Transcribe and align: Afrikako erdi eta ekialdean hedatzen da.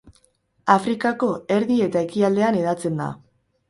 Afrikako 0.77 1.31
erdi 1.59 1.79
eta 1.91 2.05
ekialdean 2.09 2.63
hedatzen 2.63 3.03
da. 3.07 3.17